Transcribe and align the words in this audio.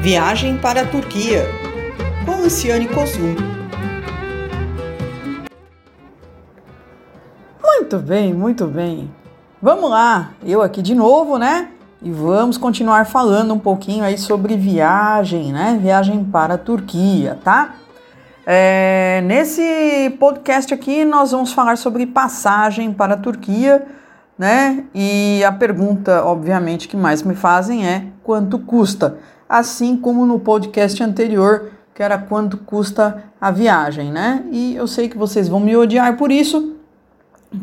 Viagem 0.00 0.56
para 0.56 0.80
a 0.80 0.86
Turquia, 0.86 1.44
com 2.24 2.40
Luciane 2.40 2.88
Cosum. 2.88 3.36
Muito 7.62 7.98
bem, 7.98 8.32
muito 8.32 8.66
bem. 8.66 9.10
Vamos 9.60 9.90
lá, 9.90 10.30
eu 10.42 10.62
aqui 10.62 10.80
de 10.80 10.94
novo, 10.94 11.36
né? 11.36 11.68
E 12.00 12.10
vamos 12.10 12.56
continuar 12.56 13.04
falando 13.04 13.52
um 13.52 13.58
pouquinho 13.58 14.02
aí 14.02 14.16
sobre 14.16 14.56
viagem, 14.56 15.52
né? 15.52 15.78
Viagem 15.82 16.24
para 16.24 16.54
a 16.54 16.58
Turquia, 16.58 17.38
tá? 17.44 17.74
É, 18.46 19.20
nesse 19.26 20.16
podcast 20.18 20.72
aqui 20.72 21.04
nós 21.04 21.32
vamos 21.32 21.52
falar 21.52 21.76
sobre 21.76 22.06
passagem 22.06 22.90
para 22.90 23.12
a 23.12 23.18
Turquia, 23.18 23.86
né? 24.38 24.82
E 24.94 25.44
a 25.44 25.52
pergunta, 25.52 26.24
obviamente, 26.24 26.88
que 26.88 26.96
mais 26.96 27.22
me 27.22 27.34
fazem 27.34 27.86
é 27.86 28.06
quanto 28.24 28.58
custa? 28.60 29.18
Assim 29.50 29.96
como 29.96 30.24
no 30.24 30.38
podcast 30.38 31.02
anterior, 31.02 31.72
que 31.92 32.00
era 32.00 32.16
quanto 32.16 32.56
custa 32.58 33.24
a 33.40 33.50
viagem, 33.50 34.12
né? 34.12 34.44
E 34.52 34.76
eu 34.76 34.86
sei 34.86 35.08
que 35.08 35.18
vocês 35.18 35.48
vão 35.48 35.58
me 35.58 35.76
odiar 35.76 36.16
por 36.16 36.30
isso, 36.30 36.76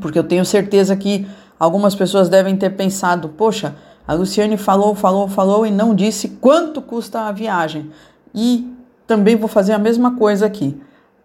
porque 0.01 0.19
eu 0.19 0.23
tenho 0.25 0.43
certeza 0.43 0.97
que 0.97 1.25
algumas 1.57 1.95
pessoas 1.95 2.27
devem 2.27 2.57
ter 2.57 2.71
pensado, 2.71 3.29
poxa, 3.29 3.73
a 4.05 4.13
Luciane 4.13 4.57
falou, 4.57 4.95
falou, 4.95 5.29
falou 5.29 5.65
e 5.65 5.71
não 5.71 5.95
disse 5.95 6.27
quanto 6.41 6.81
custa 6.81 7.21
a 7.21 7.31
viagem. 7.31 7.89
E 8.35 8.69
também 9.07 9.37
vou 9.37 9.47
fazer 9.47 9.71
a 9.71 9.79
mesma 9.79 10.17
coisa 10.17 10.45
aqui. 10.45 10.77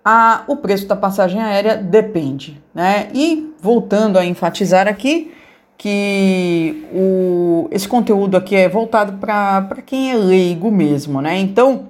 A, 0.05 0.45
o 0.47 0.57
preço 0.57 0.87
da 0.87 0.95
passagem 0.95 1.43
aérea 1.43 1.77
depende, 1.77 2.63
né? 2.73 3.09
E 3.13 3.53
voltando 3.61 4.17
a 4.17 4.25
enfatizar 4.25 4.87
aqui 4.87 5.35
que 5.79 6.87
o, 6.93 7.69
esse 7.71 7.89
conteúdo 7.89 8.37
aqui 8.37 8.55
é 8.55 8.69
voltado 8.69 9.15
para 9.15 9.83
quem 9.85 10.13
é 10.13 10.17
leigo 10.17 10.71
mesmo, 10.71 11.21
né? 11.21 11.39
Então, 11.39 11.89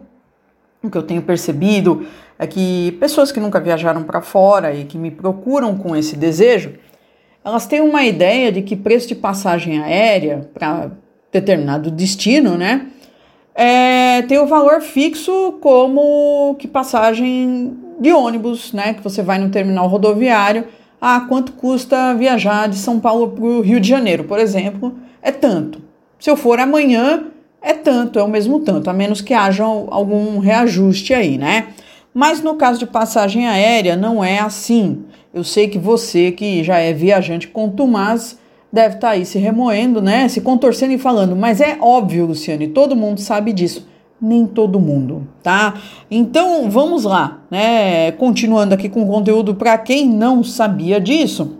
o 0.82 0.90
que 0.90 0.96
eu 0.96 1.02
tenho 1.02 1.22
percebido 1.22 2.06
é 2.38 2.46
que 2.46 2.96
pessoas 2.98 3.30
que 3.30 3.38
nunca 3.38 3.60
viajaram 3.60 4.02
para 4.02 4.20
fora 4.20 4.74
e 4.74 4.84
que 4.84 4.98
me 4.98 5.10
procuram 5.10 5.76
com 5.76 5.94
esse 5.94 6.16
desejo, 6.16 6.72
elas 7.44 7.66
têm 7.66 7.80
uma 7.80 8.04
ideia 8.04 8.50
de 8.50 8.62
que 8.62 8.76
preço 8.76 9.08
de 9.08 9.14
passagem 9.14 9.80
aérea 9.80 10.48
para 10.54 10.90
determinado 11.30 11.90
destino, 11.90 12.56
né? 12.56 12.88
É, 13.54 14.22
tem 14.22 14.38
o 14.38 14.46
valor 14.46 14.80
fixo 14.80 15.58
como 15.60 16.54
que 16.58 16.66
passagem 16.66 17.76
de 18.00 18.12
ônibus, 18.12 18.72
né? 18.72 18.94
Que 18.94 19.02
você 19.02 19.22
vai 19.22 19.38
no 19.38 19.50
terminal 19.50 19.86
rodoviário. 19.86 20.66
Ah, 21.04 21.26
quanto 21.28 21.54
custa 21.54 22.14
viajar 22.14 22.68
de 22.68 22.76
São 22.76 23.00
Paulo 23.00 23.30
para 23.30 23.44
o 23.44 23.60
Rio 23.60 23.80
de 23.80 23.88
Janeiro, 23.88 24.22
por 24.22 24.38
exemplo? 24.38 24.94
É 25.20 25.32
tanto. 25.32 25.82
Se 26.16 26.30
eu 26.30 26.36
for 26.36 26.60
amanhã, 26.60 27.24
é 27.60 27.72
tanto, 27.72 28.20
é 28.20 28.22
o 28.22 28.28
mesmo 28.28 28.60
tanto, 28.60 28.88
a 28.88 28.92
menos 28.92 29.20
que 29.20 29.34
haja 29.34 29.64
algum 29.64 30.38
reajuste 30.38 31.12
aí, 31.12 31.36
né? 31.36 31.70
Mas 32.14 32.40
no 32.40 32.54
caso 32.54 32.78
de 32.78 32.86
passagem 32.86 33.48
aérea, 33.48 33.96
não 33.96 34.22
é 34.22 34.38
assim. 34.38 35.02
Eu 35.34 35.42
sei 35.42 35.66
que 35.66 35.76
você, 35.76 36.30
que 36.30 36.62
já 36.62 36.78
é 36.78 36.92
viajante 36.92 37.48
contumaz, 37.48 38.38
deve 38.72 38.94
estar 38.94 39.08
tá 39.08 39.14
aí 39.14 39.26
se 39.26 39.40
remoendo, 39.40 40.00
né? 40.00 40.28
Se 40.28 40.40
contorcendo 40.40 40.92
e 40.92 40.98
falando, 40.98 41.34
mas 41.34 41.60
é 41.60 41.78
óbvio, 41.80 42.26
Luciane, 42.26 42.68
todo 42.68 42.94
mundo 42.94 43.18
sabe 43.18 43.52
disso. 43.52 43.88
Nem 44.22 44.46
todo 44.46 44.78
mundo, 44.78 45.26
tá? 45.42 45.74
Então 46.08 46.70
vamos 46.70 47.02
lá, 47.02 47.40
né? 47.50 48.12
Continuando 48.12 48.72
aqui 48.72 48.88
com 48.88 49.02
o 49.02 49.08
conteúdo 49.08 49.56
para 49.56 49.76
quem 49.76 50.08
não 50.08 50.44
sabia 50.44 51.00
disso. 51.00 51.56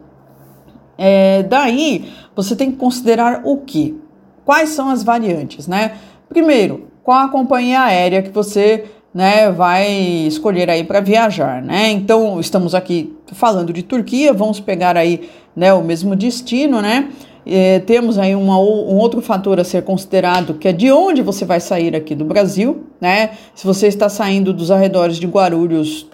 É, 0.96 1.42
daí 1.42 2.08
você 2.36 2.54
tem 2.54 2.70
que 2.70 2.76
considerar 2.76 3.42
o 3.44 3.56
que? 3.56 4.00
Quais 4.44 4.68
são 4.68 4.88
as 4.88 5.02
variantes, 5.02 5.66
né? 5.66 5.96
Primeiro, 6.28 6.86
qual 7.02 7.26
a 7.26 7.28
companhia 7.28 7.80
aérea 7.80 8.22
que 8.22 8.30
você 8.30 8.84
né, 9.12 9.50
vai 9.50 9.90
escolher 10.26 10.70
aí 10.70 10.84
para 10.84 11.00
viajar, 11.00 11.60
né? 11.60 11.90
Então, 11.90 12.40
estamos 12.40 12.74
aqui 12.74 13.14
falando 13.32 13.72
de 13.72 13.82
Turquia, 13.82 14.32
vamos 14.32 14.60
pegar 14.60 14.96
aí, 14.96 15.28
né, 15.54 15.72
o 15.74 15.82
mesmo 15.82 16.16
destino, 16.16 16.80
né? 16.80 17.10
E, 17.44 17.80
temos 17.80 18.18
aí 18.18 18.34
uma, 18.34 18.58
um 18.58 18.96
outro 18.96 19.20
fator 19.20 19.58
a 19.58 19.64
ser 19.64 19.82
considerado, 19.82 20.54
que 20.54 20.68
é 20.68 20.72
de 20.72 20.90
onde 20.90 21.22
você 21.22 21.44
vai 21.44 21.60
sair 21.60 21.94
aqui 21.94 22.14
do 22.14 22.24
Brasil, 22.24 22.84
né? 23.00 23.30
Se 23.54 23.66
você 23.66 23.86
está 23.86 24.08
saindo 24.08 24.52
dos 24.52 24.70
arredores 24.70 25.16
de 25.16 25.26
Guarulhos, 25.26 26.06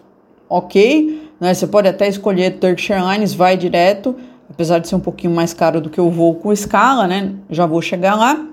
ok, 0.49 1.31
né? 1.41 1.55
Você 1.55 1.67
pode 1.67 1.89
até 1.89 2.09
escolher 2.09 2.59
Turkish 2.59 2.91
Airlines, 2.91 3.35
vai 3.35 3.57
direto, 3.57 4.17
apesar 4.51 4.79
de 4.79 4.89
ser 4.89 4.97
um 4.97 5.01
pouquinho 5.01 5.35
mais 5.35 5.53
caro 5.53 5.81
do 5.81 5.91
que 5.91 6.01
o 6.01 6.11
voo 6.11 6.35
com 6.35 6.53
escala, 6.53 7.07
né? 7.07 7.35
Já 7.51 7.67
vou 7.67 7.83
chegar 7.83 8.15
lá. 8.15 8.47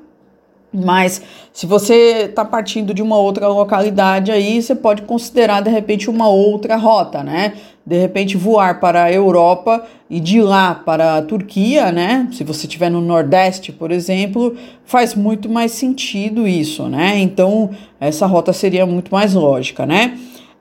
Mas 0.75 1.21
se 1.53 1.65
você 1.65 2.25
está 2.29 2.43
partindo 2.43 2.93
de 2.93 3.01
uma 3.01 3.17
outra 3.17 3.47
localidade 3.47 4.31
aí, 4.31 4.61
você 4.61 4.75
pode 4.75 5.03
considerar 5.03 5.61
de 5.61 5.69
repente 5.69 6.09
uma 6.09 6.27
outra 6.27 6.75
rota, 6.75 7.23
né? 7.23 7.53
De 7.85 7.97
repente 7.97 8.35
voar 8.35 8.79
para 8.79 9.03
a 9.03 9.11
Europa 9.11 9.85
e 10.09 10.19
de 10.19 10.41
lá 10.41 10.75
para 10.75 11.17
a 11.17 11.21
Turquia, 11.21 11.91
né? 11.91 12.27
Se 12.31 12.43
você 12.43 12.65
estiver 12.65 12.89
no 12.89 12.99
Nordeste, 12.99 13.71
por 13.71 13.91
exemplo, 13.91 14.55
faz 14.83 15.15
muito 15.15 15.47
mais 15.47 15.71
sentido 15.71 16.47
isso, 16.47 16.89
né? 16.89 17.19
Então 17.19 17.69
essa 17.99 18.25
rota 18.25 18.51
seria 18.51 18.85
muito 18.85 19.11
mais 19.11 19.33
lógica, 19.33 19.85
né? 19.85 20.17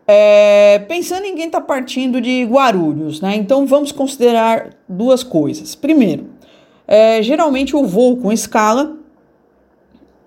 É, 0.06 0.80
pensando 0.86 1.24
em 1.24 1.34
quem 1.34 1.46
está 1.46 1.62
partindo 1.62 2.20
de 2.20 2.44
Guarulhos, 2.44 3.20
né? 3.22 3.34
Então 3.34 3.66
vamos 3.66 3.90
considerar 3.90 4.70
duas 4.86 5.22
coisas. 5.22 5.74
Primeiro, 5.74 6.26
é, 6.86 7.22
geralmente 7.22 7.74
o 7.74 7.86
voo 7.86 8.18
com 8.18 8.30
escala 8.30 8.98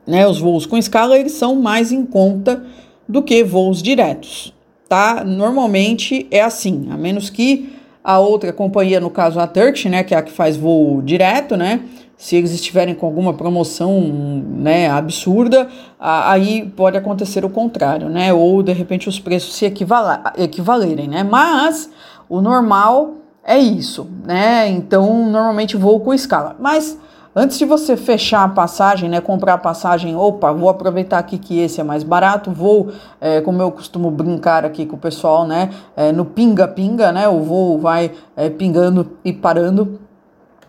né, 0.07 0.25
os 0.27 0.39
voos 0.39 0.65
com 0.65 0.77
escala 0.77 1.17
eles 1.17 1.33
são 1.33 1.55
mais 1.55 1.91
em 1.91 2.05
conta 2.05 2.63
do 3.07 3.21
que 3.21 3.43
voos 3.43 3.81
diretos, 3.81 4.53
tá? 4.87 5.23
Normalmente 5.23 6.25
é 6.31 6.41
assim, 6.41 6.87
a 6.89 6.97
menos 6.97 7.29
que 7.29 7.73
a 8.03 8.19
outra 8.19 8.53
companhia, 8.53 9.01
no 9.01 9.09
caso 9.09 9.37
a 9.37 9.45
Turkish, 9.45 9.85
né, 9.85 10.01
que 10.01 10.15
é 10.15 10.17
a 10.17 10.21
que 10.21 10.31
faz 10.31 10.55
voo 10.55 11.01
direto, 11.01 11.57
né, 11.57 11.81
se 12.15 12.37
eles 12.37 12.51
estiverem 12.51 12.95
com 12.95 13.05
alguma 13.05 13.33
promoção, 13.33 14.01
né, 14.01 14.89
absurda, 14.89 15.67
aí 15.99 16.71
pode 16.75 16.97
acontecer 16.97 17.43
o 17.43 17.49
contrário, 17.49 18.07
né, 18.07 18.33
ou 18.33 18.63
de 18.63 18.71
repente 18.71 19.09
os 19.09 19.19
preços 19.19 19.55
se 19.55 19.65
equivalerem, 19.65 21.07
né, 21.07 21.21
mas 21.23 21.89
o 22.29 22.39
normal 22.39 23.15
é 23.43 23.59
isso, 23.59 24.07
né, 24.25 24.69
então 24.69 25.29
normalmente 25.29 25.75
voo 25.75 25.99
com 25.99 26.13
escala, 26.13 26.55
mas 26.59 26.97
Antes 27.39 27.59
de 27.59 27.65
você 27.65 27.95
fechar 27.95 28.43
a 28.43 28.49
passagem, 28.49 29.07
né, 29.07 29.21
comprar 29.21 29.53
a 29.53 29.57
passagem, 29.59 30.15
opa, 30.15 30.51
vou 30.51 30.69
aproveitar 30.69 31.19
aqui 31.19 31.37
que 31.37 31.59
esse 31.59 31.79
é 31.79 31.83
mais 31.83 32.01
barato, 32.01 32.49
vou, 32.49 32.91
é, 33.21 33.41
como 33.41 33.61
eu 33.61 33.71
costumo 33.71 34.09
brincar 34.09 34.65
aqui 34.65 34.87
com 34.87 34.95
o 34.95 34.99
pessoal, 34.99 35.45
né, 35.45 35.69
é, 35.95 36.11
no 36.11 36.25
pinga-pinga, 36.25 37.11
né, 37.11 37.29
o 37.29 37.41
voo 37.41 37.77
vai 37.77 38.11
é, 38.35 38.49
pingando 38.49 39.11
e 39.23 39.31
parando, 39.31 39.99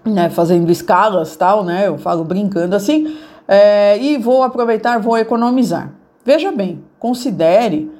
né, 0.05 0.29
fazendo 0.29 0.71
escalas 0.71 1.35
tal, 1.37 1.65
né, 1.65 1.89
eu 1.89 1.97
falo 1.97 2.23
brincando 2.23 2.77
assim, 2.77 3.17
é, 3.49 3.97
e 3.97 4.19
vou 4.19 4.43
aproveitar, 4.43 5.01
vou 5.01 5.17
economizar. 5.17 5.91
Veja 6.23 6.53
bem, 6.53 6.85
considere 6.99 7.91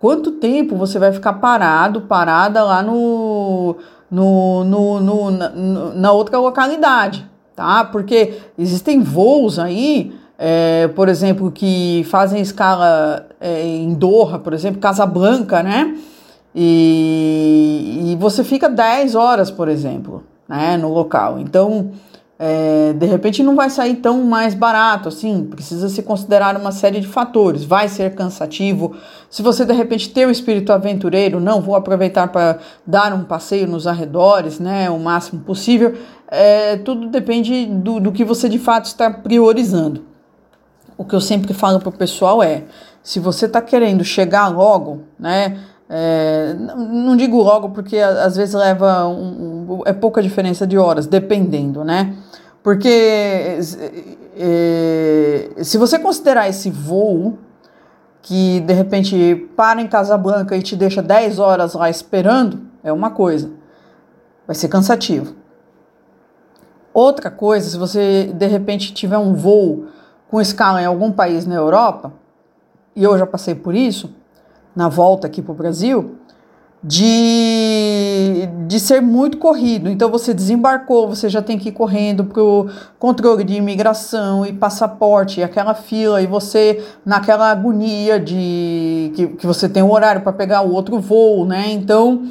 quanto 0.00 0.32
tempo 0.32 0.74
você 0.74 0.98
vai 0.98 1.12
ficar 1.12 1.34
parado, 1.34 2.00
parada 2.00 2.64
lá 2.64 2.82
no, 2.82 3.76
no, 4.10 4.64
no, 4.64 5.00
no 5.00 5.30
na, 5.30 5.50
na 5.94 6.10
outra 6.10 6.40
localidade 6.40 7.29
tá? 7.60 7.84
Porque 7.84 8.38
existem 8.58 9.02
voos 9.02 9.58
aí, 9.58 10.14
é, 10.38 10.88
por 10.88 11.10
exemplo, 11.10 11.52
que 11.52 12.06
fazem 12.08 12.40
escala 12.40 13.26
é, 13.38 13.62
em 13.62 13.92
Doha, 13.92 14.38
por 14.38 14.54
exemplo, 14.54 14.80
Casablanca, 14.80 15.62
né? 15.62 15.94
E, 16.54 18.12
e 18.12 18.16
você 18.16 18.42
fica 18.42 18.66
10 18.66 19.14
horas, 19.14 19.50
por 19.50 19.68
exemplo, 19.68 20.24
né, 20.48 20.78
no 20.78 20.90
local. 20.90 21.38
Então, 21.38 21.90
é, 22.42 22.94
de 22.94 23.04
repente 23.04 23.42
não 23.42 23.54
vai 23.54 23.68
sair 23.68 23.96
tão 23.96 24.24
mais 24.24 24.54
barato, 24.54 25.10
assim, 25.10 25.44
precisa 25.44 25.90
se 25.90 26.02
considerar 26.02 26.56
uma 26.56 26.72
série 26.72 26.98
de 26.98 27.06
fatores, 27.06 27.64
vai 27.64 27.86
ser 27.86 28.14
cansativo. 28.14 28.96
Se 29.28 29.42
você 29.42 29.62
de 29.62 29.74
repente 29.74 30.08
tem 30.08 30.24
o 30.24 30.30
espírito 30.30 30.72
aventureiro, 30.72 31.38
não 31.38 31.60
vou 31.60 31.76
aproveitar 31.76 32.28
para 32.28 32.58
dar 32.86 33.12
um 33.12 33.24
passeio 33.24 33.66
nos 33.68 33.86
arredores, 33.86 34.58
né, 34.58 34.88
o 34.88 34.98
máximo 34.98 35.42
possível, 35.42 35.94
é, 36.28 36.78
tudo 36.78 37.08
depende 37.08 37.66
do, 37.66 38.00
do 38.00 38.10
que 38.10 38.24
você 38.24 38.48
de 38.48 38.58
fato 38.58 38.86
está 38.86 39.10
priorizando. 39.10 40.06
O 40.96 41.04
que 41.04 41.14
eu 41.14 41.20
sempre 41.20 41.52
falo 41.52 41.78
para 41.78 41.90
o 41.90 41.92
pessoal 41.92 42.42
é, 42.42 42.64
se 43.02 43.20
você 43.20 43.44
está 43.44 43.60
querendo 43.60 44.02
chegar 44.02 44.48
logo, 44.48 45.02
né, 45.18 45.58
é, 45.92 46.54
não 46.54 47.16
digo 47.16 47.42
logo 47.42 47.70
porque 47.70 47.98
às 47.98 48.36
vezes 48.36 48.54
leva 48.54 49.08
um, 49.08 49.80
um, 49.80 49.82
é 49.84 49.92
pouca 49.92 50.22
diferença 50.22 50.64
de 50.64 50.78
horas, 50.78 51.04
dependendo, 51.04 51.82
né? 51.82 52.14
Porque 52.62 53.58
é, 54.36 55.50
se 55.64 55.76
você 55.76 55.98
considerar 55.98 56.48
esse 56.48 56.70
voo 56.70 57.38
que 58.22 58.60
de 58.60 58.72
repente 58.72 59.48
para 59.56 59.82
em 59.82 59.88
Casablanca 59.88 60.56
e 60.56 60.62
te 60.62 60.76
deixa 60.76 61.02
10 61.02 61.40
horas 61.40 61.74
lá 61.74 61.90
esperando, 61.90 62.60
é 62.84 62.92
uma 62.92 63.10
coisa. 63.10 63.50
Vai 64.46 64.54
ser 64.54 64.68
cansativo. 64.68 65.34
Outra 66.94 67.32
coisa, 67.32 67.68
se 67.68 67.76
você 67.76 68.32
de 68.32 68.46
repente 68.46 68.94
tiver 68.94 69.18
um 69.18 69.34
voo 69.34 69.86
com 70.28 70.40
escala 70.40 70.80
em 70.80 70.86
algum 70.86 71.10
país 71.10 71.46
na 71.46 71.56
Europa, 71.56 72.12
e 72.94 73.02
eu 73.02 73.18
já 73.18 73.26
passei 73.26 73.56
por 73.56 73.74
isso 73.74 74.20
na 74.74 74.88
volta 74.88 75.26
aqui 75.26 75.42
para 75.42 75.52
o 75.52 75.54
Brasil, 75.54 76.16
de, 76.82 78.48
de 78.66 78.80
ser 78.80 79.02
muito 79.02 79.36
corrido. 79.36 79.90
Então 79.90 80.10
você 80.10 80.32
desembarcou, 80.32 81.08
você 81.08 81.28
já 81.28 81.42
tem 81.42 81.58
que 81.58 81.68
ir 81.68 81.72
correndo 81.72 82.24
para 82.24 82.42
o 82.42 82.68
controle 82.98 83.44
de 83.44 83.54
imigração 83.54 84.46
e 84.46 84.52
passaporte, 84.52 85.40
e 85.40 85.42
aquela 85.42 85.74
fila, 85.74 86.22
e 86.22 86.26
você 86.26 86.82
naquela 87.04 87.50
agonia 87.50 88.18
de 88.18 89.12
que, 89.14 89.26
que 89.28 89.46
você 89.46 89.68
tem 89.68 89.82
um 89.82 89.92
horário 89.92 90.22
para 90.22 90.32
pegar 90.32 90.62
o 90.62 90.72
outro 90.72 90.98
voo, 90.98 91.44
né? 91.44 91.70
Então 91.70 92.22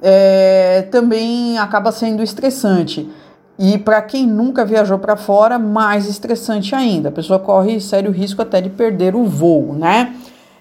é, 0.00 0.82
também 0.90 1.58
acaba 1.58 1.90
sendo 1.90 2.22
estressante. 2.22 3.10
E 3.58 3.76
para 3.76 4.00
quem 4.00 4.24
nunca 4.24 4.64
viajou 4.64 5.00
para 5.00 5.16
fora, 5.16 5.58
mais 5.58 6.08
estressante 6.08 6.76
ainda. 6.76 7.08
A 7.08 7.12
pessoa 7.12 7.40
corre 7.40 7.80
sério 7.80 8.12
risco 8.12 8.40
até 8.40 8.60
de 8.60 8.70
perder 8.70 9.16
o 9.16 9.24
voo, 9.24 9.74
né? 9.74 10.14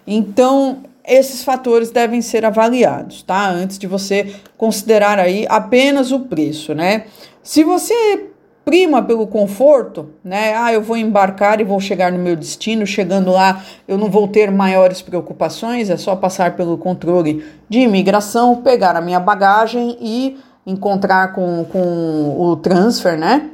Então, 0.07 0.77
esses 1.07 1.43
fatores 1.43 1.89
devem 1.89 2.21
ser 2.21 2.45
avaliados, 2.45 3.23
tá? 3.23 3.49
Antes 3.49 3.79
de 3.79 3.87
você 3.87 4.35
considerar 4.57 5.17
aí 5.17 5.45
apenas 5.49 6.11
o 6.11 6.19
preço, 6.21 6.75
né? 6.75 7.05
Se 7.41 7.63
você 7.63 8.27
prima 8.67 9.01
pelo 9.01 9.25
conforto, 9.25 10.09
né? 10.21 10.53
Ah, 10.53 10.73
eu 10.73 10.81
vou 10.81 10.97
embarcar 10.97 11.61
e 11.61 11.63
vou 11.63 11.79
chegar 11.79 12.11
no 12.11 12.19
meu 12.19 12.35
destino. 12.35 12.85
Chegando 12.85 13.31
lá, 13.31 13.63
eu 13.87 13.97
não 13.97 14.11
vou 14.11 14.27
ter 14.27 14.51
maiores 14.51 15.01
preocupações, 15.01 15.89
é 15.89 15.95
só 15.95 16.17
passar 16.17 16.57
pelo 16.57 16.77
controle 16.77 17.45
de 17.69 17.79
imigração, 17.79 18.57
pegar 18.57 18.97
a 18.97 19.01
minha 19.01 19.21
bagagem 19.21 19.97
e 20.01 20.37
encontrar 20.65 21.31
com, 21.31 21.63
com 21.71 22.35
o 22.37 22.57
transfer, 22.57 23.17
né? 23.17 23.49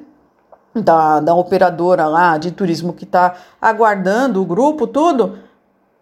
Da, 0.73 1.19
da 1.19 1.35
operadora 1.35 2.07
lá 2.07 2.39
de 2.39 2.49
turismo 2.49 2.91
que 2.91 3.03
está 3.03 3.35
aguardando 3.61 4.41
o 4.41 4.45
grupo, 4.45 4.87
tudo, 4.87 5.37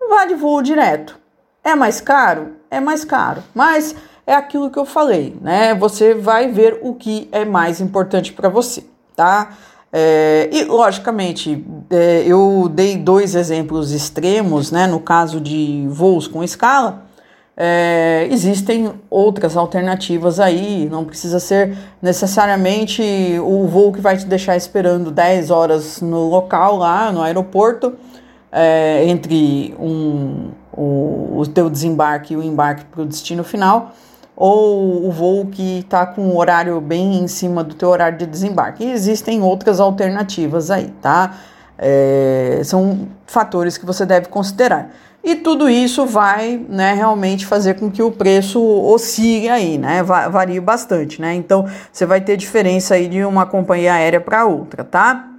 vá 0.10 0.24
de 0.24 0.36
voo 0.36 0.62
direto. 0.62 1.21
É 1.64 1.76
mais 1.76 2.02
caro? 2.02 2.54
É 2.70 2.80
mais 2.80 3.06
caro, 3.06 3.44
mas 3.54 3.96
é 4.26 4.34
aquilo 4.34 4.70
que 4.70 4.80
eu 4.80 4.86
falei, 4.86 5.38
né? 5.42 5.76
Você 5.76 6.14
vai 6.14 6.48
ver 6.52 6.80
o 6.82 6.96
que 6.96 7.28
é 7.32 7.46
mais 7.46 7.80
importante 7.80 8.34
para 8.34 8.50
você, 8.50 8.84
tá? 9.16 9.52
É, 9.94 10.50
e 10.52 10.64
logicamente, 10.64 11.66
é, 11.90 12.24
eu 12.26 12.70
dei 12.74 12.98
dois 12.98 13.36
exemplos 13.36 13.92
extremos, 13.92 14.72
né? 14.72 14.88
No 14.88 15.00
caso 15.00 15.40
de 15.40 15.86
voos 15.90 16.28
com 16.28 16.44
escala, 16.44 17.04
é, 17.56 18.28
existem 18.32 18.92
outras 19.10 19.58
alternativas 19.58 20.40
aí, 20.40 20.88
não 20.90 21.04
precisa 21.04 21.40
ser 21.40 21.78
necessariamente 22.02 23.04
o 23.44 23.68
voo 23.68 23.92
que 23.92 24.02
vai 24.02 24.18
te 24.18 24.26
deixar 24.26 24.56
esperando 24.56 25.12
10 25.12 25.52
horas 25.52 26.02
no 26.02 26.30
local 26.30 26.78
lá 26.78 27.12
no 27.12 27.22
aeroporto, 27.22 27.94
é, 28.52 29.06
entre 29.06 29.76
um, 29.78 30.52
o, 30.74 31.40
o 31.40 31.48
teu 31.48 31.70
desembarque 31.70 32.34
e 32.34 32.38
o 32.38 32.44
embarque 32.44 32.86
para 32.86 33.02
o 33.02 33.06
destino 33.06 33.44
final, 33.44 33.94
ou 34.36 35.08
o 35.08 35.12
voo 35.12 35.46
que 35.48 35.80
está 35.80 36.06
com 36.06 36.30
o 36.30 36.38
horário 36.38 36.80
bem 36.82 37.20
em 37.20 37.28
cima 37.28 37.64
do 37.64 37.76
teu 37.76 37.90
horário 37.90 38.18
de 38.18 38.26
desembarque. 38.26 38.84
E 38.84 38.92
existem 38.92 39.42
outras 39.42 39.80
alternativas 39.80 40.72
aí, 40.72 40.94
tá? 41.02 41.36
É, 41.78 42.62
são 42.64 43.08
fatores 43.26 43.78
que 43.78 43.86
você 43.86 44.06
deve 44.06 44.28
considerar. 44.28 44.90
E 45.24 45.36
tudo 45.36 45.70
isso 45.70 46.06
vai 46.08 46.66
né, 46.68 46.94
realmente 46.94 47.46
fazer 47.46 47.76
com 47.76 47.92
que 47.92 48.02
o 48.02 48.12
preço 48.12 48.60
oscile 48.60 49.50
aí, 49.50 49.78
né? 49.78 50.02
Varie 50.02 50.60
bastante, 50.60 51.22
né? 51.22 51.36
Então 51.36 51.68
você 51.92 52.06
vai 52.08 52.22
ter 52.22 52.36
diferença 52.38 52.96
aí 52.96 53.08
de 53.08 53.24
uma 53.24 53.46
companhia 53.46 53.94
aérea 53.94 54.20
para 54.20 54.46
outra, 54.46 54.84
tá? 54.84 55.31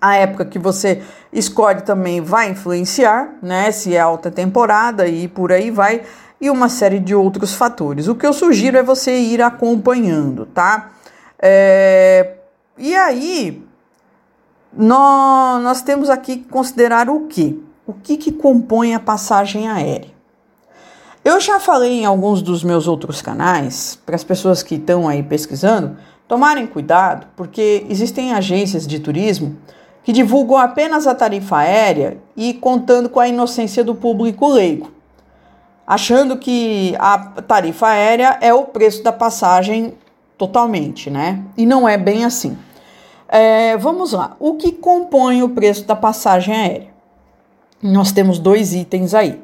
A 0.00 0.16
época 0.16 0.44
que 0.44 0.58
você 0.58 1.02
escolhe 1.32 1.82
também 1.82 2.20
vai 2.20 2.50
influenciar, 2.50 3.34
né? 3.42 3.70
Se 3.72 3.94
é 3.94 4.00
alta 4.00 4.30
temporada 4.30 5.06
e 5.08 5.26
por 5.26 5.50
aí 5.52 5.70
vai, 5.70 6.02
e 6.40 6.48
uma 6.50 6.68
série 6.68 7.00
de 7.00 7.14
outros 7.14 7.54
fatores. 7.54 8.06
O 8.06 8.14
que 8.14 8.26
eu 8.26 8.32
sugiro 8.32 8.76
é 8.76 8.82
você 8.82 9.18
ir 9.18 9.42
acompanhando, 9.42 10.46
tá? 10.46 10.90
É, 11.38 12.34
e 12.76 12.94
aí, 12.94 13.64
nós, 14.72 15.62
nós 15.62 15.82
temos 15.82 16.08
aqui 16.10 16.36
que 16.38 16.48
considerar 16.48 17.08
o 17.10 17.26
que? 17.26 17.62
O 17.86 17.92
que, 17.92 18.16
que 18.16 18.30
compõe 18.30 18.94
a 18.94 19.00
passagem 19.00 19.68
aérea? 19.68 20.10
Eu 21.24 21.40
já 21.40 21.58
falei 21.58 22.00
em 22.00 22.04
alguns 22.04 22.40
dos 22.40 22.62
meus 22.62 22.86
outros 22.86 23.20
canais, 23.20 23.98
para 24.06 24.14
as 24.14 24.24
pessoas 24.24 24.62
que 24.62 24.76
estão 24.76 25.08
aí 25.08 25.22
pesquisando, 25.22 25.96
tomarem 26.26 26.66
cuidado, 26.66 27.26
porque 27.36 27.84
existem 27.88 28.32
agências 28.32 28.86
de 28.86 29.00
turismo 29.00 29.56
que 30.08 30.12
divulgam 30.12 30.56
apenas 30.56 31.06
a 31.06 31.14
tarifa 31.14 31.58
aérea 31.58 32.16
e 32.34 32.54
contando 32.54 33.10
com 33.10 33.20
a 33.20 33.28
inocência 33.28 33.84
do 33.84 33.94
público 33.94 34.48
leigo, 34.48 34.90
achando 35.86 36.38
que 36.38 36.96
a 36.98 37.18
tarifa 37.18 37.88
aérea 37.88 38.38
é 38.40 38.54
o 38.54 38.64
preço 38.64 39.02
da 39.02 39.12
passagem 39.12 39.92
totalmente, 40.38 41.10
né? 41.10 41.44
E 41.58 41.66
não 41.66 41.86
é 41.86 41.98
bem 41.98 42.24
assim. 42.24 42.56
É, 43.28 43.76
vamos 43.76 44.12
lá. 44.12 44.34
O 44.40 44.54
que 44.54 44.72
compõe 44.72 45.42
o 45.42 45.50
preço 45.50 45.84
da 45.84 45.94
passagem 45.94 46.54
aérea? 46.54 46.88
Nós 47.82 48.10
temos 48.10 48.38
dois 48.38 48.72
itens 48.72 49.12
aí: 49.12 49.38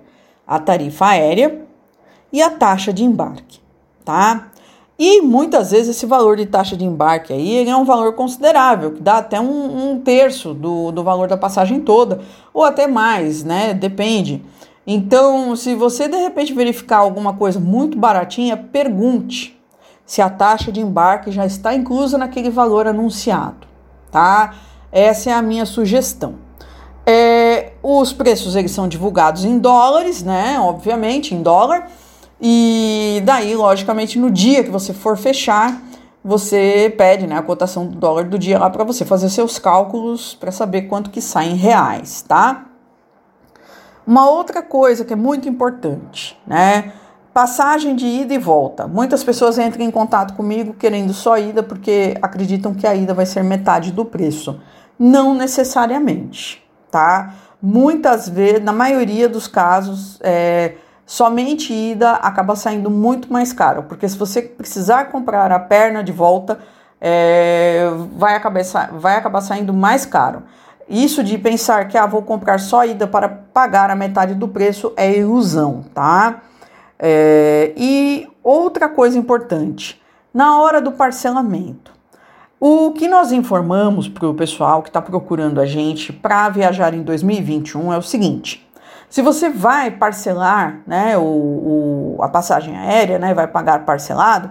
a 0.46 0.58
tarifa 0.58 1.08
aérea 1.08 1.60
e 2.32 2.40
a 2.40 2.48
taxa 2.48 2.90
de 2.90 3.04
embarque, 3.04 3.60
tá? 4.02 4.48
E 4.98 5.20
muitas 5.20 5.72
vezes 5.72 5.96
esse 5.96 6.06
valor 6.06 6.36
de 6.36 6.46
taxa 6.46 6.76
de 6.76 6.84
embarque 6.84 7.32
aí 7.32 7.68
é 7.68 7.76
um 7.76 7.84
valor 7.84 8.12
considerável, 8.12 8.92
que 8.92 9.02
dá 9.02 9.18
até 9.18 9.40
um, 9.40 9.90
um 9.90 10.00
terço 10.00 10.54
do, 10.54 10.92
do 10.92 11.02
valor 11.02 11.26
da 11.26 11.36
passagem 11.36 11.80
toda, 11.80 12.20
ou 12.52 12.64
até 12.64 12.86
mais, 12.86 13.42
né? 13.42 13.74
Depende. 13.74 14.40
Então, 14.86 15.56
se 15.56 15.74
você 15.74 16.06
de 16.06 16.16
repente 16.16 16.52
verificar 16.52 16.98
alguma 16.98 17.32
coisa 17.32 17.58
muito 17.58 17.98
baratinha, 17.98 18.56
pergunte 18.56 19.58
se 20.06 20.22
a 20.22 20.28
taxa 20.28 20.70
de 20.70 20.80
embarque 20.80 21.32
já 21.32 21.44
está 21.44 21.74
inclusa 21.74 22.16
naquele 22.16 22.50
valor 22.50 22.86
anunciado, 22.86 23.66
tá? 24.12 24.54
Essa 24.92 25.30
é 25.30 25.32
a 25.32 25.42
minha 25.42 25.66
sugestão. 25.66 26.34
É, 27.06 27.72
os 27.82 28.12
preços 28.12 28.54
eles 28.54 28.70
são 28.70 28.86
divulgados 28.86 29.44
em 29.44 29.58
dólares, 29.58 30.22
né? 30.22 30.58
Obviamente, 30.60 31.34
em 31.34 31.42
dólar 31.42 31.90
e 32.40 33.22
daí, 33.24 33.54
logicamente, 33.54 34.18
no 34.18 34.30
dia 34.30 34.64
que 34.64 34.70
você 34.70 34.92
for 34.92 35.16
fechar, 35.16 35.80
você 36.22 36.92
pede 36.96 37.26
né, 37.26 37.36
a 37.36 37.42
cotação 37.42 37.86
do 37.86 37.96
dólar 37.96 38.24
do 38.24 38.38
dia 38.38 38.58
lá 38.58 38.70
para 38.70 38.82
você 38.82 39.04
fazer 39.04 39.28
seus 39.28 39.58
cálculos 39.58 40.34
para 40.34 40.50
saber 40.50 40.82
quanto 40.82 41.10
que 41.10 41.20
sai 41.20 41.50
em 41.50 41.54
reais, 41.54 42.22
tá? 42.22 42.64
Uma 44.06 44.28
outra 44.28 44.62
coisa 44.62 45.04
que 45.04 45.12
é 45.12 45.16
muito 45.16 45.48
importante, 45.48 46.38
né? 46.46 46.92
Passagem 47.32 47.96
de 47.96 48.06
ida 48.06 48.32
e 48.32 48.38
volta. 48.38 48.86
Muitas 48.86 49.24
pessoas 49.24 49.58
entram 49.58 49.84
em 49.84 49.90
contato 49.90 50.34
comigo 50.34 50.72
querendo 50.74 51.12
só 51.12 51.36
ida 51.36 51.62
porque 51.62 52.16
acreditam 52.22 52.74
que 52.74 52.86
a 52.86 52.94
ida 52.94 53.12
vai 53.12 53.26
ser 53.26 53.42
metade 53.42 53.92
do 53.92 54.04
preço. 54.04 54.60
Não 54.98 55.34
necessariamente, 55.34 56.64
tá? 56.90 57.34
Muitas 57.60 58.28
vezes, 58.28 58.62
na 58.62 58.72
maioria 58.72 59.28
dos 59.28 59.46
casos, 59.46 60.18
é, 60.22 60.74
somente 61.06 61.72
ida 61.72 62.12
acaba 62.12 62.56
saindo 62.56 62.90
muito 62.90 63.32
mais 63.32 63.52
caro, 63.52 63.84
porque 63.84 64.08
se 64.08 64.16
você 64.16 64.42
precisar 64.42 65.06
comprar 65.06 65.50
a 65.52 65.58
perna 65.58 66.02
de 66.02 66.12
volta, 66.12 66.58
é, 67.00 67.90
vai, 68.16 68.34
acabar, 68.34 68.62
vai 68.92 69.16
acabar 69.16 69.40
saindo 69.40 69.72
mais 69.72 70.06
caro. 70.06 70.42
Isso 70.88 71.24
de 71.24 71.38
pensar 71.38 71.88
que 71.88 71.96
ah, 71.96 72.06
vou 72.06 72.22
comprar 72.22 72.58
só 72.58 72.84
ida 72.84 73.06
para 73.06 73.28
pagar 73.28 73.90
a 73.90 73.94
metade 73.94 74.34
do 74.34 74.48
preço 74.48 74.92
é 74.96 75.18
ilusão, 75.18 75.84
tá? 75.94 76.42
É, 76.98 77.72
e 77.76 78.28
outra 78.42 78.88
coisa 78.88 79.18
importante, 79.18 80.00
na 80.32 80.58
hora 80.60 80.80
do 80.80 80.92
parcelamento. 80.92 81.92
O 82.60 82.92
que 82.92 83.08
nós 83.08 83.32
informamos 83.32 84.08
para 84.08 84.28
o 84.28 84.34
pessoal 84.34 84.82
que 84.82 84.88
está 84.88 85.02
procurando 85.02 85.60
a 85.60 85.66
gente 85.66 86.12
para 86.12 86.48
viajar 86.48 86.94
em 86.94 87.02
2021 87.02 87.92
é 87.92 87.98
o 87.98 88.02
seguinte: 88.02 88.66
se 89.14 89.22
você 89.22 89.48
vai 89.48 89.92
parcelar 89.92 90.80
né, 90.88 91.16
o, 91.16 91.22
o, 91.22 92.16
a 92.18 92.28
passagem 92.28 92.76
aérea, 92.76 93.16
né, 93.16 93.32
vai 93.32 93.46
pagar 93.46 93.84
parcelado, 93.84 94.50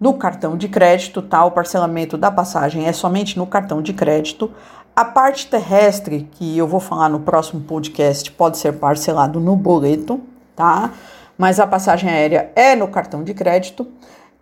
no 0.00 0.14
cartão 0.14 0.56
de 0.56 0.66
crédito, 0.66 1.22
tá? 1.22 1.44
O 1.44 1.52
parcelamento 1.52 2.18
da 2.18 2.28
passagem 2.28 2.88
é 2.88 2.92
somente 2.92 3.38
no 3.38 3.46
cartão 3.46 3.80
de 3.80 3.92
crédito. 3.92 4.50
A 4.96 5.04
parte 5.04 5.46
terrestre, 5.46 6.28
que 6.32 6.58
eu 6.58 6.66
vou 6.66 6.80
falar 6.80 7.08
no 7.10 7.20
próximo 7.20 7.60
podcast, 7.60 8.28
pode 8.32 8.58
ser 8.58 8.72
parcelado 8.72 9.38
no 9.38 9.54
boleto, 9.54 10.20
tá? 10.56 10.90
Mas 11.38 11.60
a 11.60 11.66
passagem 11.68 12.10
aérea 12.10 12.50
é 12.56 12.74
no 12.74 12.88
cartão 12.88 13.22
de 13.22 13.32
crédito 13.32 13.86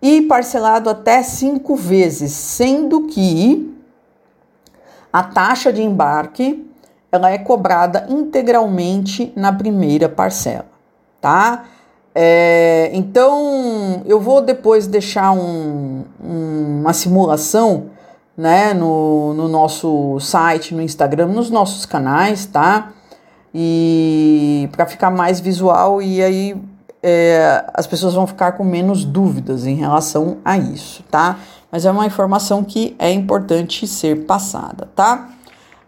e 0.01 0.23
parcelado 0.23 0.89
até 0.89 1.21
cinco 1.21 1.75
vezes, 1.75 2.31
sendo 2.31 3.05
que 3.05 3.71
a 5.13 5.21
taxa 5.21 5.71
de 5.71 5.83
embarque 5.83 6.70
ela 7.11 7.29
é 7.31 7.37
cobrada 7.37 8.05
integralmente 8.09 9.33
na 9.35 9.51
primeira 9.51 10.07
parcela, 10.07 10.65
tá? 11.19 11.65
É, 12.13 12.89
então, 12.93 14.01
eu 14.05 14.19
vou 14.19 14.41
depois 14.41 14.87
deixar 14.87 15.31
um, 15.31 16.03
um, 16.23 16.81
uma 16.81 16.93
simulação 16.93 17.85
né, 18.35 18.73
no, 18.73 19.33
no 19.33 19.47
nosso 19.47 20.19
site, 20.19 20.73
no 20.73 20.81
Instagram, 20.81 21.27
nos 21.27 21.49
nossos 21.49 21.85
canais, 21.85 22.45
tá? 22.45 22.91
e 23.53 24.69
para 24.71 24.85
ficar 24.85 25.11
mais 25.11 25.39
visual 25.39 26.01
e 26.01 26.23
aí 26.23 26.55
é, 27.03 27.65
as 27.73 27.87
pessoas 27.87 28.13
vão 28.13 28.25
ficar 28.25 28.53
com 28.53 28.63
menos 28.63 29.03
dúvidas 29.03 29.65
em 29.65 29.75
relação 29.75 30.37
a 30.45 30.57
isso, 30.57 31.03
tá? 31.09 31.39
Mas 31.71 31.85
é 31.85 31.91
uma 31.91 32.05
informação 32.05 32.63
que 32.63 32.95
é 32.99 33.11
importante 33.11 33.87
ser 33.87 34.25
passada, 34.25 34.87
tá? 34.95 35.29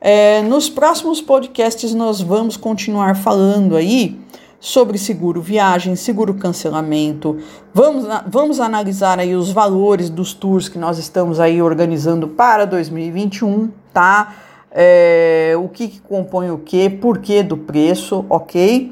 É, 0.06 0.42
nos 0.42 0.70
próximos 0.70 1.22
podcasts 1.22 1.94
nós 1.94 2.20
vamos 2.20 2.58
continuar 2.58 3.16
falando 3.16 3.74
aí 3.78 4.20
sobre 4.60 4.98
seguro 4.98 5.42
viagem, 5.42 5.96
seguro 5.96 6.34
cancelamento. 6.34 7.38
Vamos, 7.74 8.06
vamos 8.28 8.60
analisar 8.60 9.18
aí 9.18 9.34
os 9.34 9.50
valores 9.50 10.10
dos 10.10 10.34
tours 10.34 10.68
que 10.68 10.78
nós 10.78 10.98
estamos 10.98 11.40
aí 11.40 11.62
organizando 11.62 12.28
para 12.28 12.66
2021, 12.66 13.70
tá? 13.94 14.36
É, 14.70 15.54
o 15.58 15.70
que, 15.70 15.88
que 15.88 16.02
compõe 16.02 16.52
o 16.52 16.58
que, 16.58 16.90
por 16.90 17.20
que 17.20 17.42
do 17.42 17.56
preço, 17.56 18.26
ok? 18.30 18.92